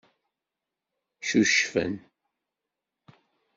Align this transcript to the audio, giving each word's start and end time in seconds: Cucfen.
Cucfen. 1.27 1.91